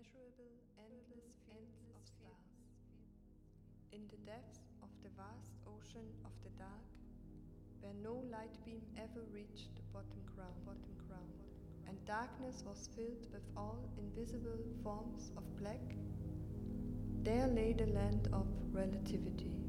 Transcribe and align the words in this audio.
immeasurable, 0.00 0.56
endless 0.80 1.36
fields 1.44 1.84
of 1.92 2.00
stars. 2.08 2.56
In 3.92 4.00
the 4.08 4.16
depths 4.24 4.60
of 4.82 4.88
the 5.02 5.10
vast 5.12 5.52
ocean 5.68 6.08
of 6.24 6.32
the 6.42 6.48
dark, 6.56 6.88
where 7.80 7.92
no 8.02 8.24
light 8.32 8.56
beam 8.64 8.80
ever 8.96 9.24
reached 9.32 9.76
the 9.76 9.84
bottom 9.92 10.24
ground, 10.34 10.56
bottom 10.64 10.96
ground, 11.06 11.36
and 11.86 12.02
darkness 12.06 12.64
was 12.66 12.88
filled 12.96 13.26
with 13.32 13.44
all 13.56 13.78
invisible 13.98 14.64
forms 14.82 15.32
of 15.36 15.44
black, 15.58 15.96
there 17.22 17.48
lay 17.48 17.74
the 17.74 17.92
land 17.92 18.28
of 18.32 18.46
relativity. 18.72 19.59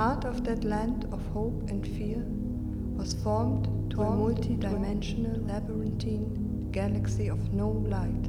Heart 0.00 0.24
of 0.24 0.44
that 0.44 0.64
land 0.64 1.06
of 1.12 1.20
hope 1.34 1.68
and 1.68 1.86
fear 1.86 2.24
was 2.98 3.12
formed 3.22 3.66
to 3.90 4.00
a 4.00 4.10
multi-dimensional 4.10 5.38
labyrinthine 5.42 6.70
galaxy 6.72 7.28
of 7.28 7.52
no 7.52 7.68
light, 7.68 8.28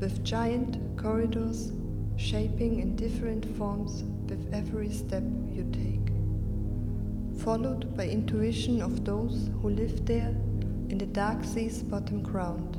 with 0.00 0.24
giant 0.24 0.74
corridors 0.96 1.70
shaping 2.16 2.80
in 2.80 2.96
different 2.96 3.44
forms 3.56 4.02
with 4.28 4.52
every 4.52 4.90
step 4.90 5.22
you 5.52 5.64
take, 5.70 6.08
followed 7.44 7.96
by 7.96 8.08
intuition 8.08 8.82
of 8.82 9.04
those 9.04 9.48
who 9.62 9.70
live 9.70 10.04
there 10.04 10.34
in 10.88 10.98
the 10.98 11.06
dark 11.06 11.44
sea's 11.44 11.80
bottom 11.84 12.20
ground, 12.24 12.74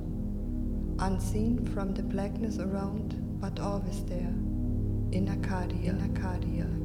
unseen 1.00 1.66
from 1.68 1.94
the 1.94 2.04
blackness 2.04 2.60
around, 2.60 3.16
but 3.40 3.62
always 3.62 4.04
there, 4.04 4.36
in 5.14 5.30
Arcadia, 5.30 5.92
in 5.92 6.02
Arcadia. 6.02 6.77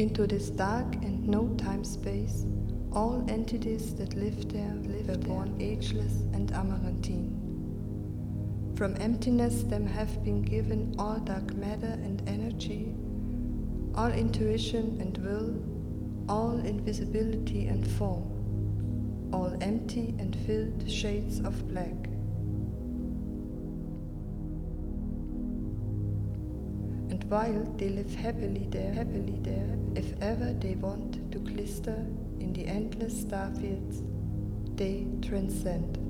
Into 0.00 0.26
this 0.26 0.48
dark 0.48 0.94
and 1.04 1.28
no 1.28 1.48
time 1.58 1.84
space, 1.84 2.46
all 2.90 3.22
entities 3.28 3.94
that 3.96 4.14
lived 4.14 4.50
there 4.50 4.74
live 4.76 5.08
were 5.08 5.18
born 5.18 5.54
ageless 5.60 6.22
and 6.32 6.50
amaranthine. 6.52 7.36
From 8.76 8.96
emptiness 8.96 9.62
them 9.62 9.86
have 9.86 10.24
been 10.24 10.40
given 10.40 10.94
all 10.98 11.18
dark 11.18 11.54
matter 11.54 11.98
and 12.02 12.26
energy, 12.26 12.94
all 13.94 14.10
intuition 14.10 14.96
and 15.02 15.18
will, 15.18 15.54
all 16.34 16.58
invisibility 16.60 17.66
and 17.66 17.86
form, 17.86 19.28
all 19.34 19.54
empty 19.60 20.14
and 20.18 20.34
filled 20.46 20.90
shades 20.90 21.40
of 21.40 21.68
black. 21.68 22.09
While 27.30 27.62
they 27.76 27.90
live 27.90 28.12
happily 28.16 28.66
there, 28.70 28.92
happily 28.92 29.38
there, 29.42 29.78
if 29.94 30.20
ever 30.20 30.52
they 30.52 30.74
want 30.74 31.30
to 31.30 31.38
glister 31.38 32.04
in 32.40 32.52
the 32.52 32.66
endless 32.66 33.22
starfields, 33.22 34.02
they 34.76 35.06
transcend. 35.22 36.09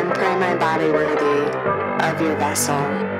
and 0.00 0.14
pray 0.14 0.34
my 0.36 0.56
body 0.56 0.90
worthy 0.90 1.44
of 2.06 2.20
your 2.22 2.34
vessel. 2.36 3.19